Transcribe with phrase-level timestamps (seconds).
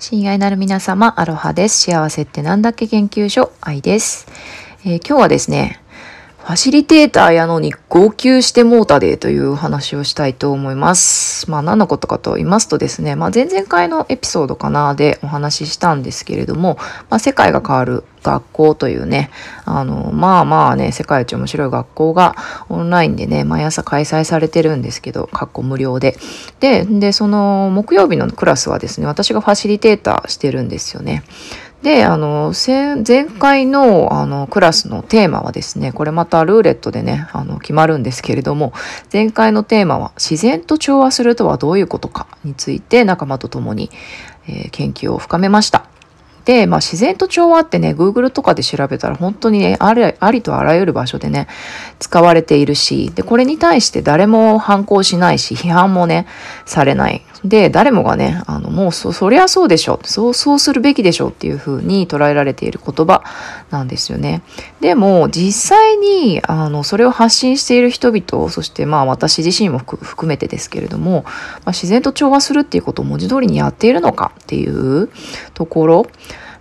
[0.00, 1.82] 親愛なる皆様、アロハです。
[1.90, 2.86] 幸せってなんだっけ？
[2.86, 4.28] 研究所、愛です、
[4.84, 5.80] えー、今日はですね、
[6.48, 11.50] ファシリテーターやのに号泣してもうたでという話をしたいと思います。
[11.50, 16.78] まあ何のことかと言いますとですね、まあ前々回のエピソードかなでお話ししたんですけれども、
[17.10, 19.28] まあ世界が変わる学校というね、
[19.66, 22.34] あの、まあまあね、世界一面白い学校が
[22.70, 26.16] オンラインでね、毎朝開催されてるんですけど、かっこ無料で。
[26.60, 31.24] で、で、その木曜日のクラスはですね、私がファシリテーターしてるんですよね。
[31.82, 32.52] で、あの、
[33.06, 38.72] 前回のあのクラスのテーマはですね、これまたルーレットでね、あの決まるんですけれども、
[39.12, 43.90] 前回のテーマは自然と調和するとはどういうことかについて仲間と共に、
[44.48, 45.84] えー、研究を深めました。
[46.48, 51.46] で、まあ、自然と調和ってね、Google とかで調べたら本当にね、ありありとあらゆる場所でね、
[51.98, 56.26] 使われているし、で、これに対して誰も反抗しないし、批判もね、
[56.64, 57.22] されない。
[57.44, 60.00] で、誰もがね、あの、もうそ、そりゃそうでしょ。
[60.02, 63.22] そう、そうするべきでしょっていうふうに捉えられている言葉
[63.70, 64.42] なんですよね。
[64.80, 71.30] でも、実際に、あの、それを発信している人々、そしてまあ私自身も含めてですけれども、ま
[71.66, 75.08] あ、自然と調和するっていうことを文字通りにやっているのかっていう
[75.54, 76.06] ところ、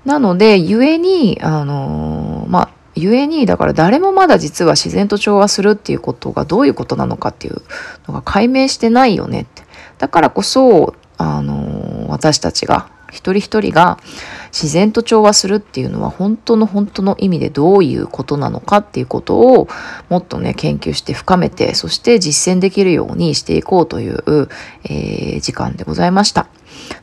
[0.06, 7.62] なので、故に、あのまあ、故に、だから誰もまだ実は自然と調和するっていうことがどういうことなのかっていう
[8.08, 9.67] のが解明してないよねって。
[9.98, 13.98] だからこそ、あの私たちが、一人一人が
[14.52, 19.68] 自然と調和するっていうのは本当の本当の意味でどういうことなのかっていうことを
[20.10, 24.50] もっとね研究して深めてそして実践できるようにしていこうという、
[24.84, 26.48] えー、時間でございました。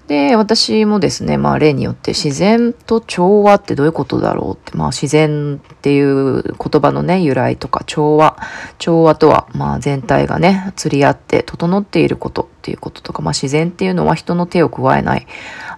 [0.06, 8.36] で、私もですね、まあ例によって自然と調和ってどういうことだろうって、まあ自然っていう言葉のね、由来とか調和。
[8.78, 15.27] 調和とは、まあ全体がね、釣り合って整っていることっていうこととか、まあ自然っていうのは人の手を加えない、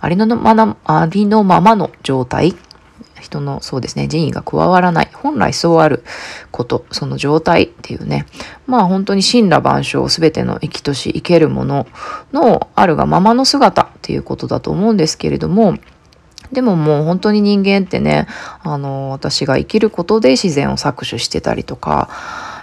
[0.01, 2.55] ありのままありのままの状態
[3.21, 5.11] 人のそうですね、人為が加わらない。
[5.13, 6.05] 本来そうある
[6.51, 8.27] こと、その状態っていうね。
[8.67, 11.87] まあ本当に神羅万象、すべての生きとし生けるもの
[12.33, 15.77] のあるがままの姿っていうことだと思うんですけれども、
[16.53, 18.27] でももう本当に人間ってね、
[18.63, 22.09] あの、私が生きることで自然を搾取してたりとか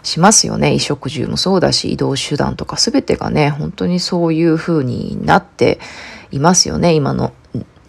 [0.04, 0.68] しますよね。
[0.68, 5.80] 衣食住もそうだし、移動手段とか全てがね、本当にそういう風になって
[6.32, 7.34] いますよね、今の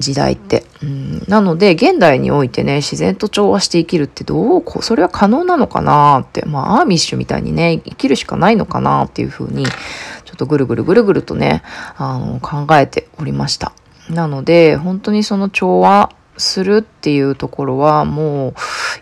[0.05, 0.65] 時代って。
[0.83, 9.73] うん、なので、現代においてね、自然と調和して生きるってどうこう、それは可能なのかなって、まあ、アーミッシュみたいにね、生きるしかないのかなっていうふうに、ちょ
[10.35, 11.63] っとぐるぐるぐるぐるとね、
[11.97, 13.73] あの、考えておりました。
[14.11, 18.55] なので、本当にその調和するっていうところは、もう、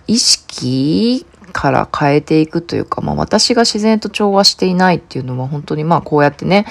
[0.07, 6.67] 意識から変えていくというか、まあ私が自然と調和していないっていうのは本当にまあこうやってね、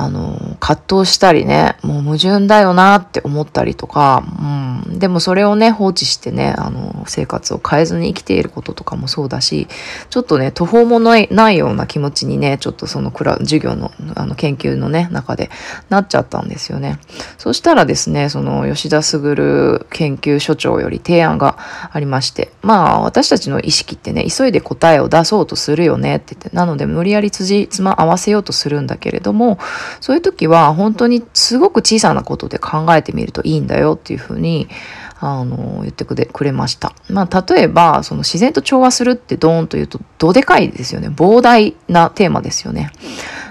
[0.00, 4.24] あの、葛藤したりね、もう矛盾だよなって思ったりとか、
[4.86, 9.68] うん、でもそれをね、放置してね、あの、生活を変えずに生きていることとかもそうだし、
[10.08, 15.50] ちょっとね、途方もないないような気持ちにね、ちょっとそのクラ授業の、あの、研究のね、中で
[15.90, 16.98] なっちゃったんですよね。
[17.36, 21.58] そしたらですね、その、吉田卓研究所長より提案が
[21.90, 29.58] ありまして、まあ、私たちの意識ってね、急いで答えを出そうとするよねって言って、なので無理やり辻褄合わせようとするんだけれども、
[30.00, 34.68] そういう時は本当にすごく小さなことで考えてみるといいんだよっていうふうに
[35.20, 36.94] あの言ってくれました。
[37.08, 42.90] まあ、例えばその自然と調和するってドーンと言うとどでかいですよね膨大なテーマですよね。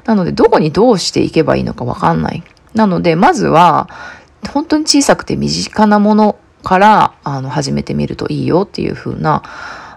[0.06, 2.44] なのでどこにどうしていけばいいのかわかんない。
[2.74, 3.90] なのでまずは
[4.53, 9.44] 本当に小さくて身近なものからあの始めてみるといいよっていう風な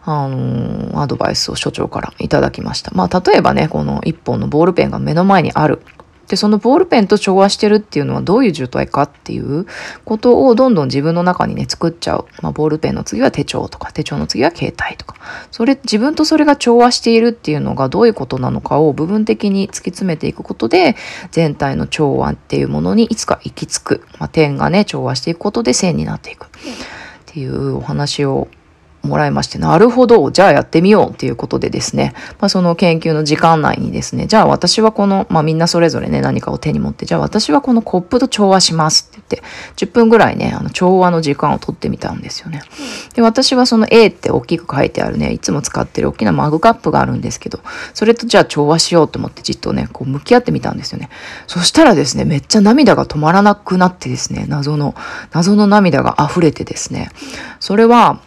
[0.07, 2.91] あのアドバイスを所長からいただきました。
[2.95, 5.81] まあ、例えばね、この一本のボールペンが目の前にある。
[6.29, 9.67] で、そのボールペンと調和してるっていうのはどういう状態かっていう
[10.05, 12.27] ことをどんどん自分の中にね、作っちゃう。
[12.43, 15.17] まあ、ボールペンの次は手帳とか、手帳の次は携帯とか。
[15.51, 20.97] それ、自分とそれが調和しているっていうのがどういうことなのかを部分的に突き詰めていくことで、
[21.31, 24.07] 全体の調和っていうものにいつか行き着く。
[24.19, 26.47] まあ、点がね、調和していくことで線になっていく。
[26.47, 26.49] っ
[27.27, 28.49] ていうお話を
[29.05, 42.63] もらいまして、なるほど、じゃあやってみようっていうことでですね、まあ、その研究の時間内にですね、じゃあ私はこの、まあみんなそれぞれね、何かを手に持って、じゃあ私はこのコップと調和しますって言って、10分ぐらいね、あの調和の時間を取ってみたんですよね。
[43.15, 47.61] で、私はその A って大きく書いてあるね、いつも使ってる大きなマグカップがあるんですけど、
[47.93, 51.09] それとじゃあ調和しようと思ってじっとね、こう向き合ってみたんですよね。
[51.47, 54.95] そしたらですね、めっちゃ涙が止まらなくなってですね、謎の、
[55.33, 57.11] 謎の涙が溢れてですね、
[57.61, 58.21] それは、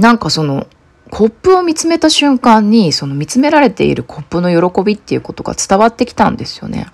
[0.00, 0.66] なんかその
[1.10, 6.86] コップを見つめた瞬間にその見つめられているコップの喜びっていうことが伝わってきたんですよね。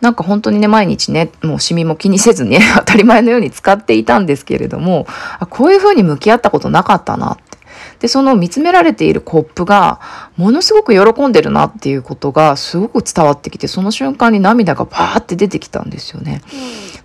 [0.00, 5.06] なんか本当にね、毎日ね、もうシミも気にせずに 当たり前のように使っていたんですけれども、
[5.40, 7.58] あこういう風に向き合ったことなかったなって。
[8.00, 9.98] で、その見つめられているコップが、
[10.36, 16.42] ものすごく喜んでるなっていうことがすごく伝わってきて、その瞬間に涙がバーって出てきたんですよね。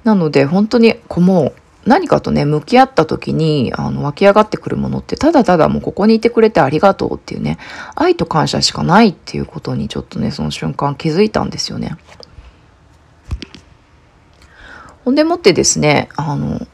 [0.04, 7.58] なので、本当に、こうもう、何かとね、向き合った時に、あの、湧き上がってくるものって、ただただもうここにいてくれてありがとうっていうね、
[7.96, 11.98] 愛と感謝しかないっていうことにちょっとね、その瞬間気づいたんですよね。
[15.04, 16.66] ほんでもってですね、あの、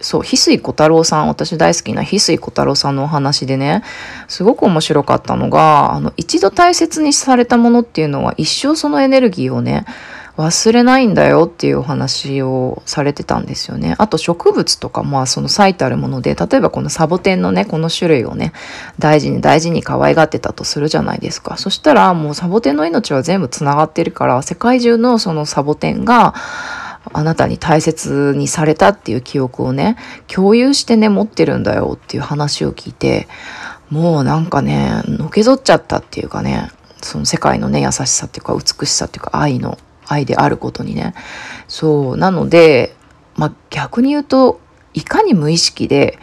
[0.00, 3.84] そう、翡翠小太郎さん、私大好きな翡翠小太郎さんのお話でね、
[4.26, 9.84] すごく面白かったのが、あの、一度大切にされたものっていうのは一生そのエネルギーをね、
[10.36, 13.94] 忘れないんだよっていうお話をされてたんですよね。
[13.98, 18.52] あと植物とか、まあその最たるもので、例えばこのサボテンのね、この種類をね、
[18.98, 21.58] 大事に大事に可愛がってたとするじゃないですか。
[21.58, 26.34] そしたらもうサボテンの命は全部つながってるから、世界中のそのサボテンが、
[27.12, 29.96] あなたに大切にされたっていう記憶をね、
[30.28, 33.28] 共有してね、持ってるんだよっていう話を聞いて、
[33.90, 36.70] もうなんかね、のけぞっちゃったっていうかね、
[37.02, 39.76] その世界のね、優しさっていうか美しさっていうか愛の
[40.12, 41.14] 愛であることにね。
[41.68, 42.16] そう。
[42.16, 42.94] なので、
[43.36, 44.60] まあ、逆に言うと、
[44.94, 46.18] いかに無意識で、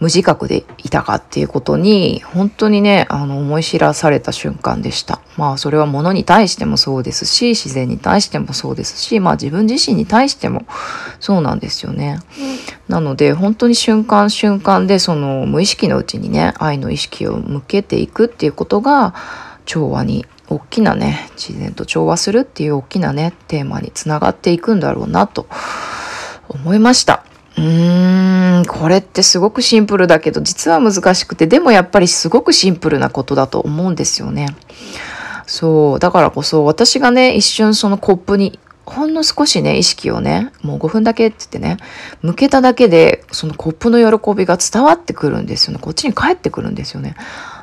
[0.00, 5.20] 無自覚でいたかっていうことに、本当にね、あの、思い知らされた瞬間でした。
[5.36, 10.64] まあ、それは物に対してもそうですし、自然に対してもそうですし、まあ、自分自身に対しても
[11.20, 12.18] そうなんですよね。
[12.88, 19.14] なので、本当に瞬間瞬間で、その、無意識のうちにね、愛の意識を向けていくっていうことが、
[19.66, 25.46] 調和に大きなね自然と調和するっていう大きなねテーマにつながっていくんだろうなと
[26.48, 27.24] 思いました
[27.56, 34.48] うーんこれってすごくシンプルだけど実は難しくてでもやっぱりすごくシンプルなことだと思うんですよね
[35.46, 38.58] そうだからこそ私がね一瞬そのコップに
[38.90, 41.76] ほんの少しね、意識をね、もう5分だけって言ってね、
[42.22, 45.78] 向けただけで、そのコップの喜びが伝わってくるんですよね。
[45.80, 47.14] こっちに帰ってくるんですよね。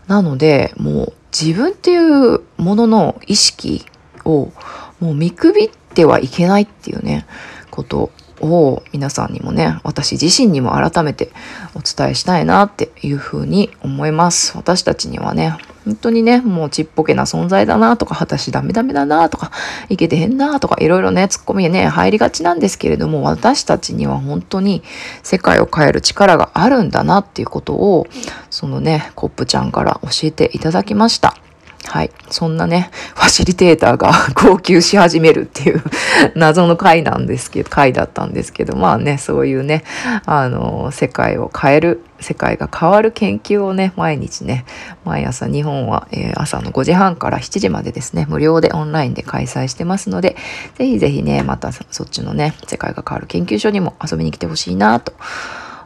[0.08, 3.86] なので、もう自分っていうものの意識
[4.26, 4.52] を
[5.00, 7.26] もう見くびってはいけないっていうね、
[7.72, 11.32] ことを皆さんにもね、私自身にも改めて
[11.76, 14.58] お伝えしたいなっていうふうに思います。
[14.58, 15.58] 私たちにはね、
[15.88, 19.52] 本当にね、もうちっぽけな存在だなとか、私ダメダメだなとか、
[19.88, 24.84] いけてへんなとか、いろいろね、ツッコミね、入りがちなんですけれども、私たちには本当に
[25.24, 28.08] 世界を変える力があるんだなっていうことを、
[28.50, 31.38] そのね、コップちゃんから教えていただきました。
[31.86, 32.12] はい。
[32.30, 35.82] そんなね、ファシリテーターが 号泣し始めるっていう
[36.36, 39.84] 謎の回なんですけど、回だったんですけど、まあね、そういうね、
[40.26, 44.66] あの、世界を変える、世界が変わる研究をね、毎日ね、
[45.06, 50.36] 毎朝日本は、えー、朝の5時半から7時までですね、無料でオンラインで開催してますので、
[50.78, 55.14] ぜひぜひね、またそっちのね、世界が変わる研究所にも遊びに来てほしいなと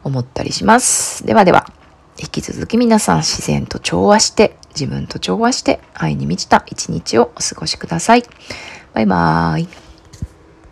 [0.02, 1.24] 思ったりします。
[1.26, 1.66] ではでは。
[2.18, 8.24] 引き続き皆さん自然と調和して、自分と調和して愛に満ちた一日をお過ごしください。
[8.94, 9.81] バイバーイ。